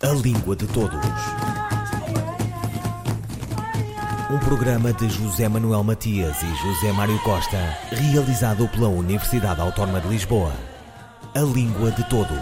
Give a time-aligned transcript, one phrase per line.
[0.00, 0.94] A Língua de Todos.
[4.30, 7.58] Um programa de José Manuel Matias e José Mário Costa,
[7.90, 10.52] realizado pela Universidade Autónoma de Lisboa.
[11.34, 12.38] A Língua de Todos.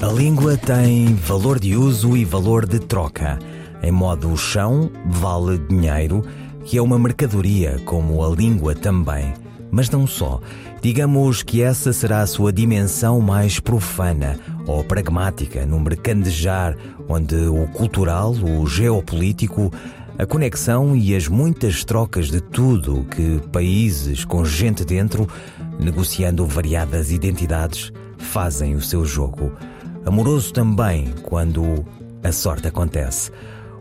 [0.00, 3.40] A língua tem valor de uso e valor de troca.
[3.82, 6.24] Em modo chão, vale dinheiro,
[6.64, 9.34] que é uma mercadoria, como a língua também.
[9.70, 10.40] Mas não só.
[10.80, 16.76] Digamos que essa será a sua dimensão mais profana ou pragmática, no mercandejar,
[17.08, 19.72] onde o cultural, o geopolítico,
[20.18, 25.28] a conexão e as muitas trocas de tudo que países com gente dentro,
[25.80, 29.52] negociando variadas identidades, fazem o seu jogo
[30.04, 31.84] amoroso também quando
[32.22, 33.30] a sorte acontece.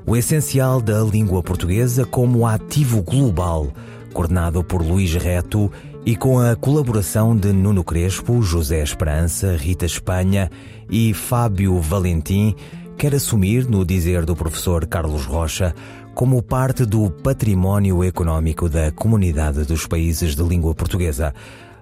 [0.06, 3.72] O essencial da língua portuguesa como ativo global,
[4.12, 5.72] coordenado por Luís Reto
[6.04, 10.50] e com a colaboração de Nuno Crespo, José Esperança, Rita Espanha
[10.90, 12.56] e Fábio Valentim,
[12.98, 15.74] quer assumir, no dizer do professor Carlos Rocha,
[16.16, 21.34] como parte do património económico da comunidade dos países de língua portuguesa.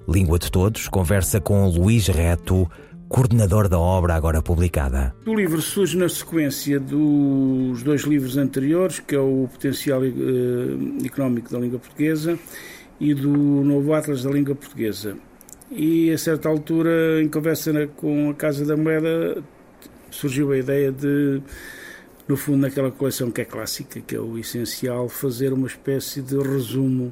[0.08, 2.70] Língua de Todos conversa com Luís Reto,
[3.10, 5.14] coordenador da obra agora publicada.
[5.26, 10.10] O livro surge na sequência dos dois livros anteriores, que é o Potencial eh,
[11.04, 12.38] Económico da Língua Portuguesa
[13.00, 15.18] e do Novo Atlas da Língua Portuguesa.
[15.72, 19.44] E a certa altura, em conversa com a Casa da Moeda,
[20.12, 21.42] surgiu a ideia de,
[22.28, 26.38] no fundo, naquela coleção que é clássica, que é o essencial, fazer uma espécie de
[26.38, 27.12] resumo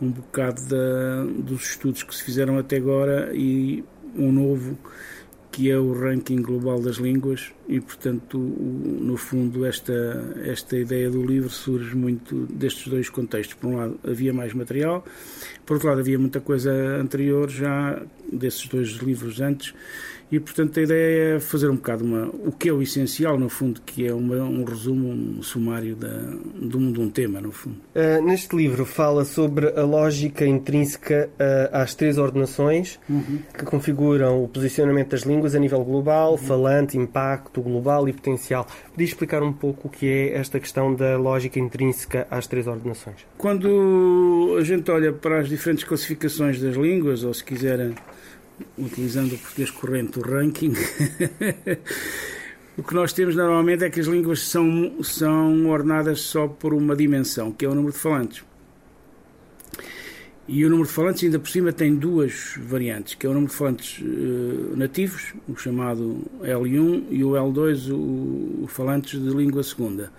[0.00, 3.84] um bocado da, dos estudos que se fizeram até agora e
[4.16, 4.78] um novo
[5.50, 9.92] que é o ranking global das línguas e portanto no fundo esta
[10.44, 13.54] esta ideia do livro surge muito destes dois contextos.
[13.54, 15.04] Por um lado havia mais material
[15.64, 19.74] por outro lado havia muita coisa anterior já desses dois livros antes
[20.30, 23.48] e portanto a ideia é fazer um bocado uma, o que é o essencial no
[23.48, 27.50] fundo, que é uma, um resumo, um sumário da, de, um, de um tema no
[27.50, 27.76] fundo.
[27.94, 33.38] Uh, neste livro fala sobre a lógica intrínseca uh, às três ordenações uhum.
[33.56, 36.38] que configuram o posicionamento das línguas a nível global, uhum.
[36.38, 38.66] falante, impacto global e potencial.
[38.90, 43.26] Podia explicar um pouco o que é esta questão da lógica intrínseca às três ordenações?
[43.36, 47.94] Quando a gente olha para as diferentes classificações das línguas, ou se quiserem
[48.76, 50.72] utilizando o português corrente, o ranking,
[52.76, 56.96] o que nós temos normalmente é que as línguas são, são ordenadas só por uma
[56.96, 58.48] dimensão, que é o número de falantes.
[60.50, 63.52] E o número de falantes, ainda por cima, tem duas variantes, que é o número
[63.52, 69.62] de falantes uh, nativos, o chamado L1, e o L2, o, o falantes de língua
[69.62, 70.10] segunda.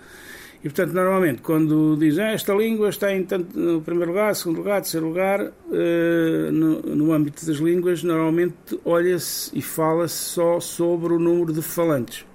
[0.62, 4.58] E, portanto, normalmente, quando dizem ah, esta língua está em tanto, no primeiro lugar, segundo
[4.58, 11.14] lugar, terceiro lugar, uh, no, no, âmbito das línguas, normalmente olha-se e fala-se só sobre
[11.14, 12.26] o número de falantes.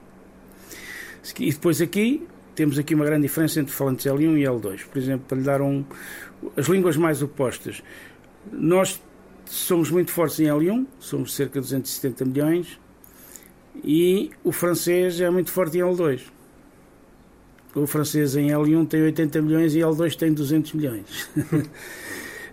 [1.40, 2.26] E depois aqui,
[2.56, 4.86] temos aqui uma grande diferença entre falantes L1 e L2.
[4.88, 5.86] Por exemplo, para lhe dar um...
[6.58, 7.84] As línguas mais opostas.
[8.52, 9.00] Nós
[9.46, 12.80] somos muito fortes em L1, somos cerca de 270 milhões,
[13.84, 16.35] e o francês é muito forte em L2
[17.76, 21.24] o francês em L1 tem 80 milhões e L2 tem 200 milhões.
[21.36, 21.68] uh,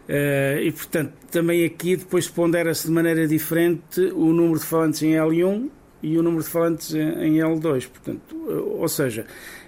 [0.61, 5.69] e portanto, também aqui depois pondera-se de maneira diferente o número de falantes em L1
[6.03, 7.89] e o número de falantes em L2.
[7.89, 9.25] Portanto, uh, ou seja,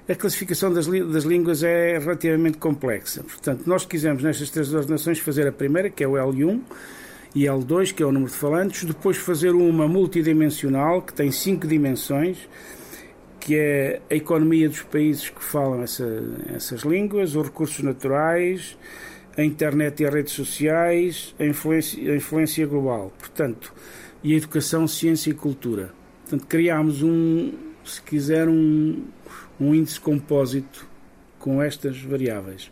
[0.09, 3.22] a classificação das, das línguas é relativamente complexa.
[3.22, 6.60] Portanto, nós quisemos nestas três ordenações fazer a primeira, que é o L1,
[7.34, 11.66] e L2, que é o número de falantes, depois fazer uma multidimensional, que tem cinco
[11.66, 12.36] dimensões,
[13.44, 16.06] que é a economia dos países que falam essa,
[16.55, 18.78] essas línguas, os recursos naturais,
[19.37, 23.75] a internet e as redes sociais, a influência, a influência global, portanto,
[24.22, 25.93] e a educação, ciência e cultura.
[26.22, 27.53] Portanto, criámos um,
[27.84, 29.04] se quiser, um,
[29.60, 30.89] um índice compósito
[31.39, 32.71] com estas variáveis.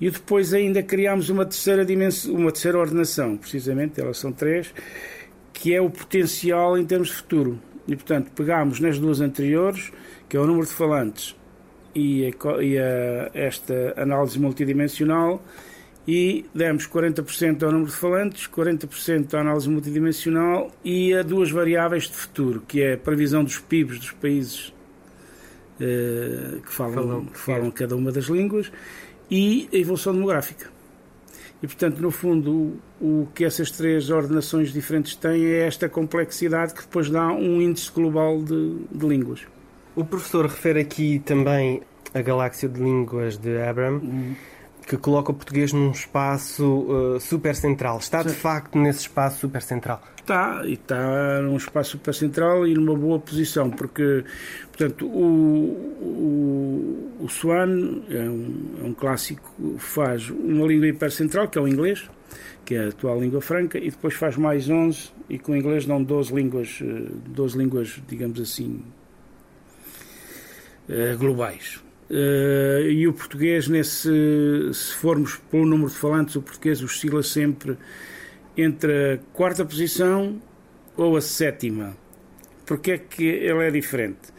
[0.00, 4.72] E depois ainda criámos uma terceira dimensão, uma terceira ordenação, precisamente, elas são três,
[5.52, 7.60] que é o potencial em termos de futuro.
[7.90, 9.90] E, portanto, pegámos nas duas anteriores,
[10.28, 11.34] que é o número de falantes
[11.92, 15.42] e, a, e a, esta análise multidimensional,
[16.06, 22.04] e demos 40% ao número de falantes, 40% à análise multidimensional e a duas variáveis
[22.04, 24.72] de futuro, que é a previsão dos PIBs dos países
[25.80, 28.70] eh, que, falam, que falam cada uma das línguas
[29.28, 30.70] e a evolução demográfica.
[31.62, 36.72] E, portanto, no fundo, o, o, que essas três ordenações diferentes têm é esta complexidade
[36.72, 39.40] que depois dá um índice global de, de línguas.
[39.94, 41.82] O professor refere aqui também
[42.14, 43.96] A Galáxia de Línguas de Abram.
[43.96, 44.34] Uhum
[44.90, 47.98] que coloca o português num espaço uh, super central.
[47.98, 48.34] Está de Sim.
[48.34, 50.02] facto nesse espaço super central?
[50.16, 54.24] Está, e está num espaço super central e numa boa posição, porque,
[54.66, 55.76] portanto, o,
[57.20, 61.68] o, o Swan é um, é um clássico, faz uma língua hipercentral, que é o
[61.68, 62.10] inglês,
[62.64, 65.86] que é a atual língua franca, e depois faz mais 11, e com o inglês
[65.86, 66.80] dão 12 línguas,
[67.28, 68.82] 12 uh, línguas digamos assim,
[70.88, 71.80] uh, globais.
[72.10, 74.10] Uh, e o português, nesse,
[74.72, 77.78] se formos pelo número de falantes, o português oscila sempre
[78.56, 80.42] entre a quarta posição
[80.96, 81.96] ou a sétima.
[82.66, 84.32] Porque é que ele é diferente?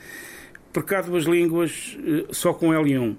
[0.73, 3.15] Porque há duas línguas uh, só com L1.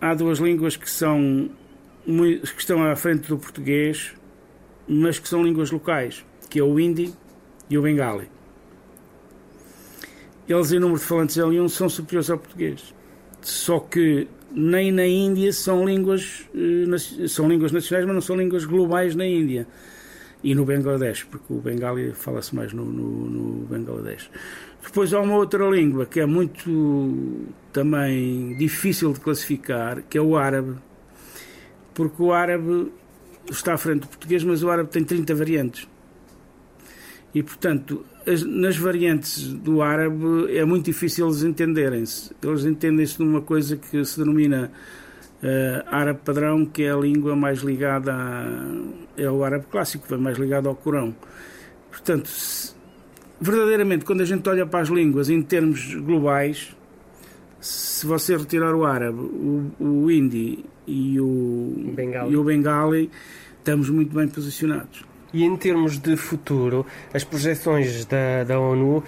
[0.00, 1.50] Há duas línguas que são
[2.04, 4.12] que estão à frente do português,
[4.88, 7.12] mas que são línguas locais, que é o hindi
[7.68, 8.28] e o bengali.
[10.48, 12.92] Eles, em número de falantes L1, são superiores ao português
[13.42, 18.64] só que nem na Índia são línguas, eh, são línguas nacionais, mas não são línguas
[18.64, 19.66] globais na Índia.
[20.44, 24.28] E no Bangladesh, porque o Bengali fala-se mais no, no, no Bangladesh.
[24.82, 30.36] Depois há uma outra língua que é muito também difícil de classificar, que é o
[30.36, 30.74] árabe.
[31.94, 32.92] Porque o árabe
[33.48, 35.88] está à frente do português, mas o árabe tem 30 variantes.
[37.34, 42.32] E, portanto, as, nas variantes do árabe é muito difícil eles entenderem-se.
[42.42, 44.70] Eles entendem-se numa coisa que se denomina
[45.42, 48.46] uh, árabe padrão, que é a língua mais ligada a,
[49.16, 51.14] é o árabe clássico, é mais ligado ao Corão.
[51.90, 52.74] Portanto, se,
[53.40, 56.76] verdadeiramente, quando a gente olha para as línguas em termos globais,
[57.60, 62.32] se você retirar o árabe, o, o hindi e o, bengali.
[62.32, 63.10] e o bengali,
[63.58, 65.11] estamos muito bem posicionados.
[65.32, 69.04] E em termos de futuro, as projeções da, da ONU uh,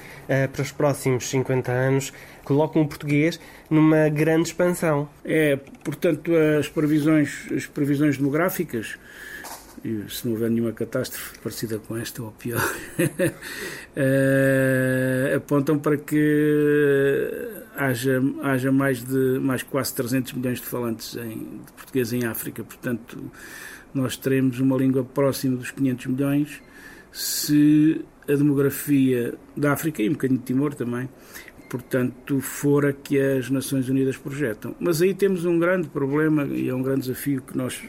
[0.51, 2.13] para os próximos 50 anos
[2.45, 5.09] colocam o português numa grande expansão.
[5.25, 8.97] É, portanto, as previsões, as previsões demográficas,
[10.09, 12.65] se não houver nenhuma catástrofe parecida com esta ou pior,
[12.99, 13.05] uh,
[15.37, 17.31] apontam para que
[17.77, 22.65] haja, haja mais de mais quase 300 milhões de falantes em, de português em África.
[22.65, 23.31] Portanto,
[23.95, 26.63] nós teremos uma língua próxima dos 500 milhões
[27.13, 31.09] se a demografia da África e um bocadinho de Timor também,
[31.71, 34.75] portanto, for a que as Nações Unidas projetam.
[34.81, 37.81] Mas aí temos um grande problema e é um grande desafio que nós,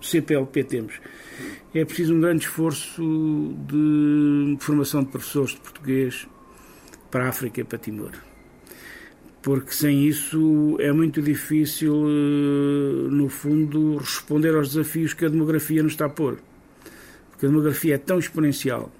[0.00, 1.00] CPLP, temos.
[1.72, 6.26] É preciso um grande esforço de formação de professores de português
[7.10, 8.25] para a África e para Timor
[9.46, 15.84] porque sem isso é muito difícil, eh, no fundo, responder aos desafios que a demografia
[15.84, 16.40] nos está a pôr.
[17.30, 18.90] Porque a demografia é tão exponencial,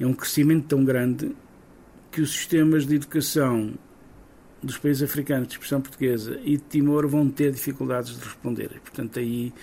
[0.00, 1.30] é um crescimento tão grande,
[2.10, 3.74] que os sistemas de educação
[4.60, 8.80] dos países africanos de expressão portuguesa e de Timor vão ter dificuldades de responder.
[8.80, 9.54] Portanto, aí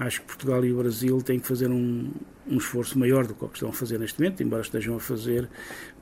[0.00, 2.10] acho que Portugal e o Brasil têm que fazer um,
[2.48, 5.00] um esforço maior do que o que estão a fazer neste momento, embora estejam a
[5.00, 5.46] fazer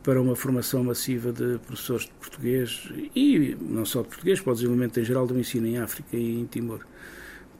[0.04, 5.04] para uma formação massiva de professores de português e não só de português, desenvolvimento em
[5.04, 6.86] geral do ensino em África e em Timor.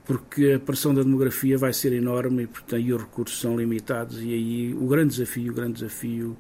[0.05, 4.23] Porque a pressão da demografia vai ser enorme e, portanto, e os recursos são limitados
[4.23, 6.39] e aí o grande desafio, o grande desafio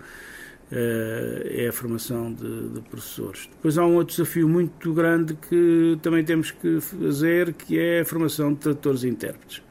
[0.70, 3.48] uh, é a formação de, de, professores.
[3.50, 8.04] Depois há um outro desafio muito grande que também temos que fazer, que é a
[8.04, 9.67] formação de tradutores e intérpretes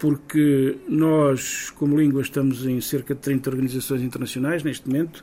[0.00, 5.22] porque nós, como língua, estamos em cerca de 30 organizações internacionais neste momento,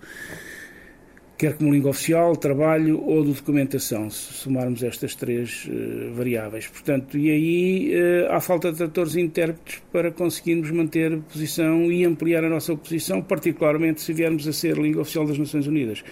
[1.36, 6.68] quer como língua oficial, trabalho ou de documentação, se somarmos estas três uh, variáveis.
[6.68, 12.06] Portanto, e aí uh, há falta de tradutores e intérpretes para conseguirmos manter posição e
[12.06, 16.04] ampliar a nossa posição, particularmente se viermos a ser língua oficial das Nações Unidas.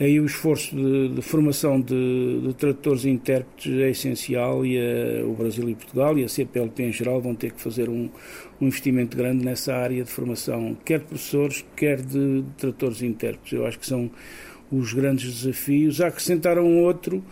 [0.00, 5.26] Aí o esforço de, de formação de, de, tradutores e intérpretes é essencial e a,
[5.26, 8.08] o Brasil e Portugal e a CPLP em geral vão ter que fazer um,
[8.60, 13.06] um investimento grande nessa área de formação, quer de professores, quer de, de tradutores e
[13.06, 13.52] intérpretes.
[13.52, 14.08] Eu acho que são
[14.70, 16.00] os grandes desafios.
[16.00, 17.24] Acrescentaram um outro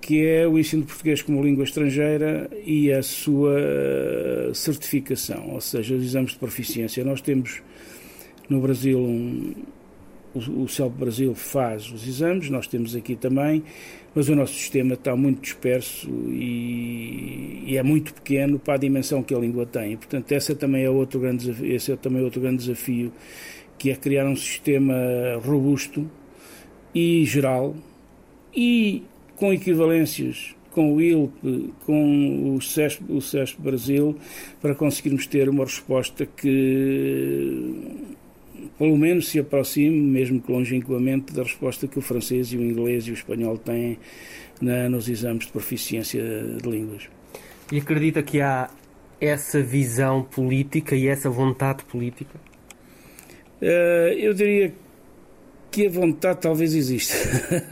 [0.00, 3.54] que é o ensino de português como língua estrangeira e a sua
[4.54, 7.04] certificação, ou seja, os exames de proficiência.
[7.04, 7.60] Nós temos
[8.48, 9.52] no Brasil um,
[10.34, 13.62] o, o CELP Brasil faz os exames, nós temos aqui também,
[14.14, 19.22] mas o nosso sistema está muito disperso e, e, é muito pequeno para a dimensão
[19.22, 19.96] que a língua tem.
[19.96, 23.12] portanto, essa também é outro grande desafio, esse é também outro grande desafio,
[23.78, 24.94] que é criar um sistema
[25.44, 26.10] robusto
[26.94, 27.76] e geral
[28.54, 29.02] e
[29.36, 34.16] com equivalências com o ILP, com o CESP, o CESP Brasil,
[34.60, 37.74] para conseguirmos ter uma resposta que
[38.78, 43.06] pelo menos se aproxime, mesmo que longínquamente, da resposta que o francês e o inglês
[43.06, 43.98] e o espanhol têm
[44.60, 47.08] na, nos exames de proficiência de línguas.
[47.72, 48.70] E acredita que há
[49.20, 52.38] essa visão política e essa vontade política?
[53.60, 54.87] Uh, eu diria que
[55.86, 57.14] a vontade talvez exista.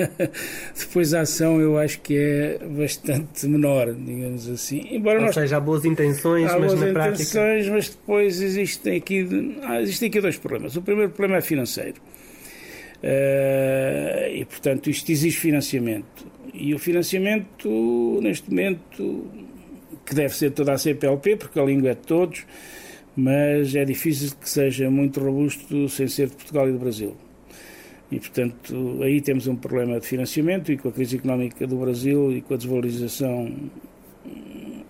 [0.78, 4.86] Depois a ação eu acho que é bastante menor, digamos assim.
[4.90, 5.34] Embora Ou nós...
[5.34, 7.72] seja, há boas intenções, há mas boas na intenções, prática...
[7.72, 10.76] mas depois existem aqui, ah, existem aqui dois problemas.
[10.76, 12.00] O primeiro problema é financeiro.
[13.02, 16.26] Uh, e, portanto, isto exige financiamento.
[16.52, 19.30] E o financiamento, neste momento,
[20.04, 22.46] que deve ser toda a CPLP, porque a língua é de todos,
[23.14, 27.16] mas é difícil que seja muito robusto sem ser de Portugal e do Brasil.
[28.10, 32.32] E, portanto, aí temos um problema de financiamento e com a crise económica do Brasil
[32.32, 33.52] e com a desvalorização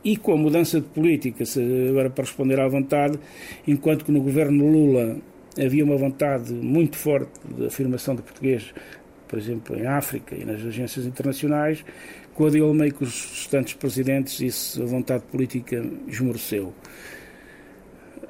[0.04, 1.42] e com a mudança de política,
[1.90, 3.18] agora para responder à vontade,
[3.66, 5.16] enquanto que no governo Lula
[5.58, 8.73] havia uma vontade muito forte de afirmação do português,
[9.26, 11.85] por exemplo, em África e nas agências internacionais,
[12.35, 16.73] com a Dilma e com os restantes presidentes, isso, a vontade política esmoreceu.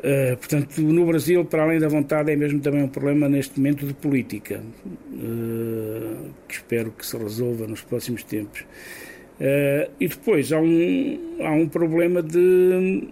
[0.06, 3.84] Uh, portanto, no Brasil, para além da vontade, é mesmo também um problema neste momento
[3.84, 8.60] de política, uh, que espero que se resolva nos próximos tempos.
[8.60, 13.08] Uh, e depois há um, há um problema de,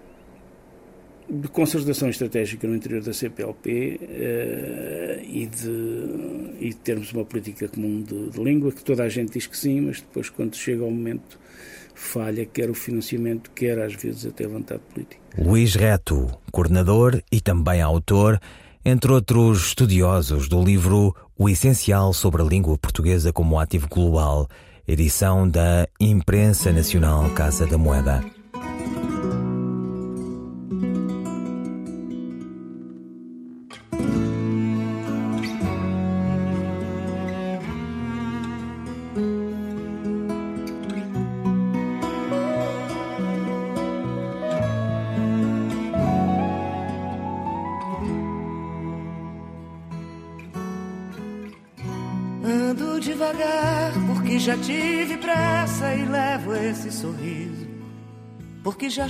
[1.28, 4.00] de concertação estratégica no interior da CPLP
[5.24, 9.32] e, de, e de termos uma política comum de, de língua, que toda a gente
[9.32, 11.40] diz que sim, mas depois, quando chega ao momento
[11.94, 15.20] falha quer o financiamento, quer às vezes até a vontade política.
[15.38, 18.40] Luís Reto, coordenador e também autor,
[18.84, 24.48] entre outros estudiosos do livro O Essencial sobre a Língua Portuguesa como Ativo Global,
[24.86, 28.43] edição da Imprensa Nacional Casa da Moeda.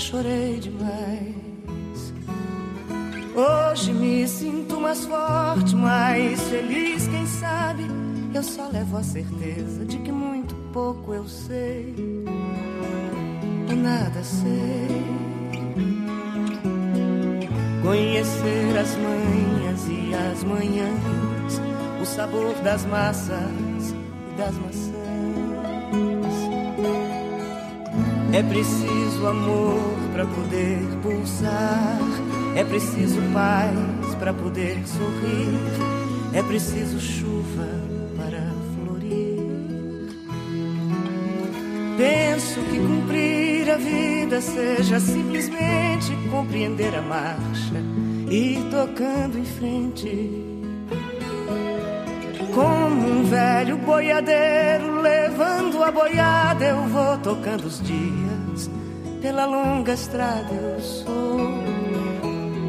[0.04, 2.14] Chorei demais.
[3.34, 7.84] Hoje me sinto mais forte, mais feliz, quem sabe?
[8.34, 11.94] Eu só levo a certeza de que muito pouco eu sei,
[13.70, 15.04] e nada sei.
[17.82, 21.60] Conhecer as manhas e as manhãs,
[22.02, 23.94] o sabor das massas
[24.32, 24.94] e das maçãs
[28.34, 29.80] É preciso amor
[30.12, 31.98] para poder pulsar.
[32.56, 35.58] É preciso paz para poder sorrir.
[36.32, 37.68] É preciso chuva
[38.16, 39.38] para florir.
[41.96, 47.82] Penso que cumprir a vida seja simplesmente compreender a marcha
[48.28, 50.54] e ir tocando em frente.
[52.54, 58.70] Como um velho boiadeiro levando a boiada, eu vou tocando os dias.
[59.24, 61.64] Pela longa estrada eu sou,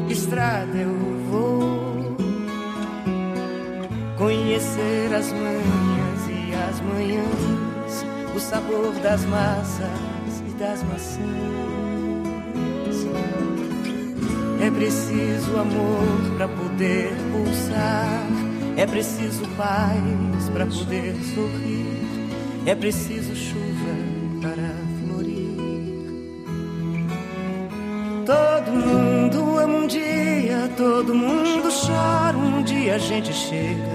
[0.08, 0.88] estrada eu
[1.30, 2.16] vou.
[4.16, 9.86] Conhecer as manhãs e as manhãs, o sabor das massas
[10.48, 11.20] e das maçãs.
[14.62, 18.26] É preciso amor para poder pulsar
[18.78, 22.00] é preciso paz para poder sorrir.
[22.64, 23.94] É preciso chuva
[24.40, 24.85] para
[28.66, 32.36] Todo mundo ama um dia, todo mundo chora.
[32.36, 33.92] Um dia a gente chega,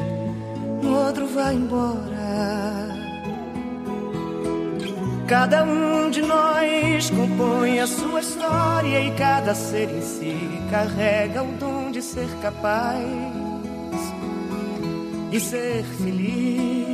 [0.81, 2.87] no outro vai embora.
[5.27, 10.37] Cada um de nós compõe a sua história e cada ser em si
[10.71, 13.01] carrega o dom de ser capaz
[15.33, 16.91] e ser feliz.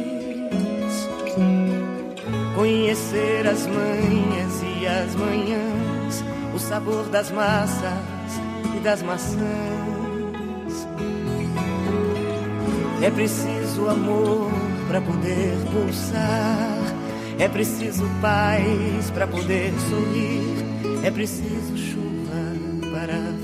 [2.56, 5.87] Conhecer as manhas e as manhãs,
[6.68, 7.82] sabor das massas
[8.76, 9.38] e das maçãs.
[13.02, 14.52] É preciso amor
[14.88, 16.78] para poder pulsar.
[17.40, 21.06] É preciso paz para poder sorrir.
[21.06, 23.38] É preciso chuva para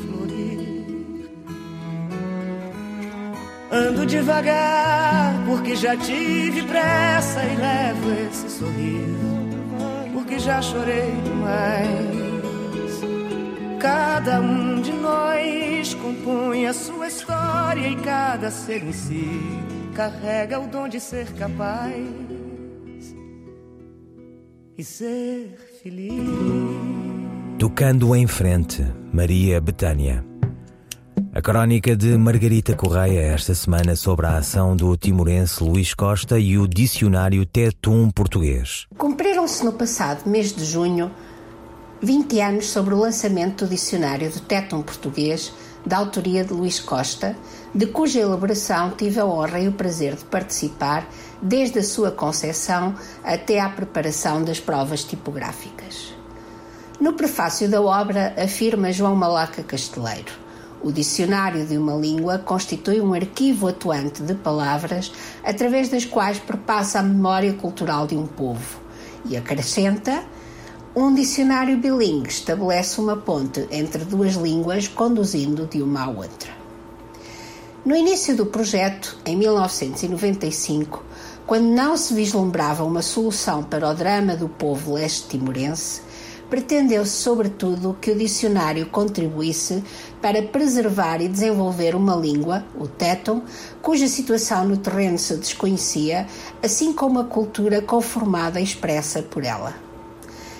[3.75, 12.22] Ando devagar, porque já tive pressa e levo esse sorriso, porque já chorei demais.
[13.83, 19.27] Cada um de nós compõe a sua história e cada ser em si
[19.93, 21.93] carrega o dom de ser capaz
[24.77, 26.13] e ser feliz.
[27.59, 30.23] Tocando em frente, Maria Betânia.
[31.33, 36.57] A crónica de Margarita Correia esta semana sobre a ação do timorense Luís Costa e
[36.57, 38.87] o dicionário Tetum português.
[38.97, 41.11] Cumpriram-se no passado mês de junho
[42.03, 45.53] 20 anos sobre o lançamento do dicionário do Tetum português
[45.85, 47.33] da autoria de Luís Costa,
[47.73, 51.07] de cuja elaboração tive a honra e o prazer de participar
[51.41, 52.93] desde a sua concepção
[53.23, 56.13] até à preparação das provas tipográficas.
[56.99, 60.43] No prefácio da obra afirma João Malaca Casteleiro
[60.83, 65.09] o dicionário de uma língua constitui um arquivo atuante de palavras
[65.41, 68.81] através das quais perpassa a memória cultural de um povo
[69.25, 70.25] e acrescenta
[70.95, 76.51] um dicionário bilingue estabelece uma ponte entre duas línguas, conduzindo de uma à outra.
[77.83, 81.03] No início do projeto, em 1995,
[81.47, 86.01] quando não se vislumbrava uma solução para o drama do povo leste-timorense,
[86.47, 89.83] pretendeu-se, sobretudo, que o dicionário contribuísse
[90.21, 93.41] para preservar e desenvolver uma língua, o téton,
[93.81, 96.27] cuja situação no terreno se desconhecia,
[96.61, 99.82] assim como a cultura conformada e expressa por ela.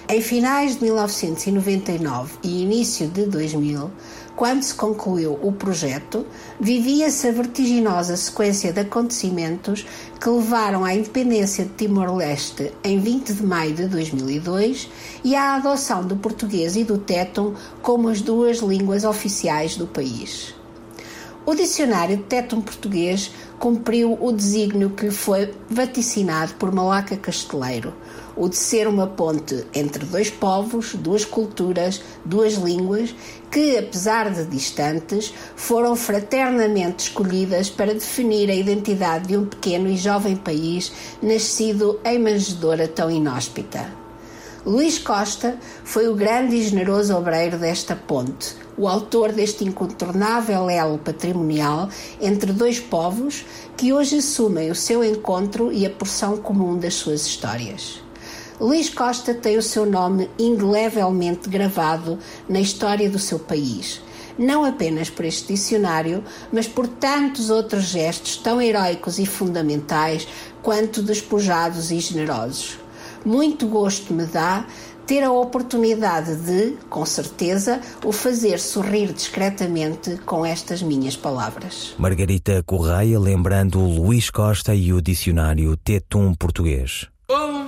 [0.10, 3.90] Em finais de 1999 e início de 2000,
[4.36, 6.26] quando se concluiu o projeto,
[6.60, 9.86] vivia-se a vertiginosa sequência de acontecimentos
[10.20, 14.90] que levaram à independência de Timor-Leste em 20 de maio de 2002
[15.24, 20.54] e à adoção do português e do téton como as duas línguas oficiais do país.
[21.46, 27.94] O dicionário de téton português cumpriu o desígnio que lhe foi vaticinado por Malaca Casteleiro,
[28.36, 33.14] o de ser uma ponte entre dois povos, duas culturas, duas línguas,
[33.52, 39.98] que, apesar de distantes, foram fraternamente escolhidas para definir a identidade de um pequeno e
[39.98, 44.04] jovem país nascido em manjedoura tão inóspita.
[44.66, 50.98] Luís Costa foi o grande e generoso obreiro desta ponte, o autor deste incontornável elo
[50.98, 51.90] patrimonial
[52.22, 57.26] entre dois povos que hoje assumem o seu encontro e a porção comum das suas
[57.26, 58.03] histórias.
[58.60, 64.02] Luís Costa tem o seu nome indelevelmente gravado na história do seu país,
[64.38, 70.28] não apenas por este dicionário, mas por tantos outros gestos tão heróicos e fundamentais
[70.62, 72.78] quanto despojados e generosos.
[73.26, 74.66] Muito gosto me dá
[75.06, 81.94] ter a oportunidade de, com certeza, o fazer sorrir discretamente com estas minhas palavras.
[81.98, 87.08] Margarita Correia lembrando Luís Costa e o dicionário Tetum português.
[87.30, 87.63] Um,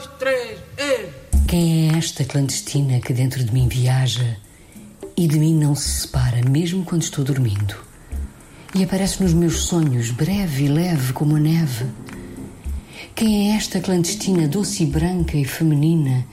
[0.00, 1.08] dois, três, e...
[1.46, 4.36] Quem é esta clandestina que dentro de mim viaja
[5.16, 7.74] e de mim não se separa, mesmo quando estou dormindo?
[8.74, 11.86] E aparece nos meus sonhos, breve e leve como a neve.
[13.14, 16.24] Quem é esta clandestina doce e branca e feminina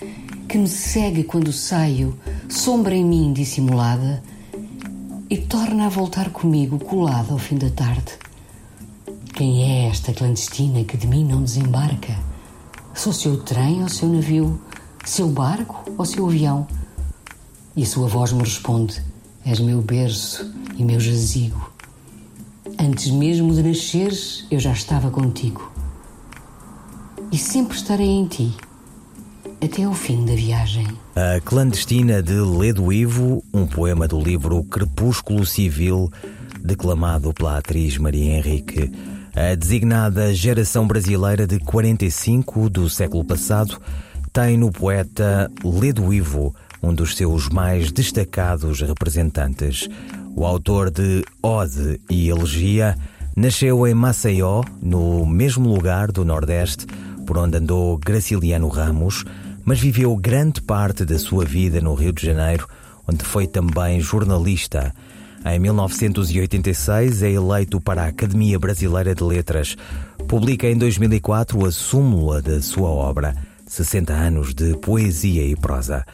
[0.47, 4.23] que me segue quando saio, sombra em mim dissimulada,
[5.29, 8.13] e torna a voltar comigo colada ao fim da tarde?
[9.33, 12.26] Quem é esta clandestina que de mim não desembarca?
[12.97, 14.59] Sou seu trem ou seu navio,
[15.05, 16.67] seu barco ou seu avião?
[17.75, 19.03] E a sua voz me responde:
[19.45, 21.71] És meu berço e meu jazigo.
[22.79, 25.71] Antes mesmo de nasceres, eu já estava contigo.
[27.31, 28.51] E sempre estarei em ti,
[29.63, 30.87] até ao fim da viagem.
[31.15, 36.11] A Clandestina de Ledo Ivo, um poema do livro Crepúsculo Civil,
[36.63, 38.91] declamado pela atriz Maria Henrique.
[39.39, 43.79] A designada geração brasileira de 45 do século passado
[44.33, 49.87] tem no poeta Ledo Ivo um dos seus mais destacados representantes.
[50.35, 52.97] O autor de Ode e Elegia
[53.35, 56.87] nasceu em Maceió, no mesmo lugar do Nordeste
[57.27, 59.23] por onde andou Graciliano Ramos,
[59.63, 62.67] mas viveu grande parte da sua vida no Rio de Janeiro,
[63.07, 64.95] onde foi também jornalista.
[65.45, 69.75] Em 1986 é eleito para a Academia Brasileira de Letras.
[70.27, 76.05] Publica em 2004 a súmula da sua obra, 60 anos de poesia e prosa.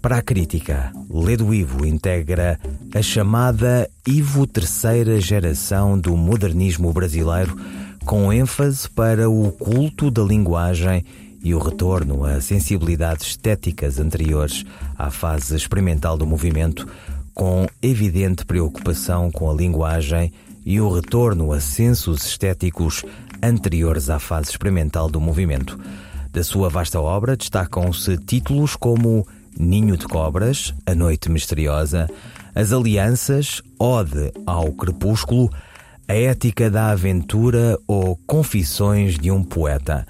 [0.00, 2.60] Para a crítica, Ledo Ivo integra
[2.94, 7.58] a chamada Ivo terceira geração do modernismo brasileiro,
[8.04, 11.04] com ênfase para o culto da linguagem
[11.42, 14.64] e o retorno a sensibilidades estéticas anteriores
[14.96, 16.86] à fase experimental do movimento,
[17.36, 20.32] com evidente preocupação com a linguagem
[20.64, 23.04] e o retorno a sensos estéticos
[23.42, 25.78] anteriores à fase experimental do movimento.
[26.32, 32.08] Da sua vasta obra destacam-se títulos como Ninho de Cobras, A Noite Misteriosa,
[32.54, 35.52] As Alianças, Ode ao Crepúsculo,
[36.08, 40.06] A Ética da Aventura ou Confissões de um Poeta.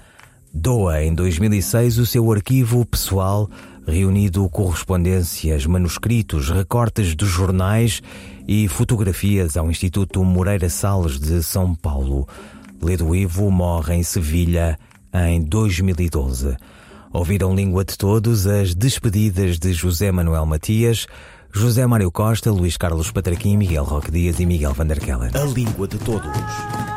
[0.53, 3.49] Doa em 2006 o seu arquivo pessoal,
[3.87, 8.01] reunido correspondências, manuscritos, recortes dos jornais
[8.47, 12.27] e fotografias ao Instituto Moreira Salles de São Paulo.
[12.81, 14.77] Ledo Ivo morre em Sevilha
[15.13, 16.57] em 2012.
[17.13, 21.07] Ouviram Língua de Todos as despedidas de José Manuel Matias,
[21.51, 25.31] José Mário Costa, Luís Carlos Patraquim, Miguel Roque Dias e Miguel Van der Kellen.
[25.33, 26.96] A Língua de Todos.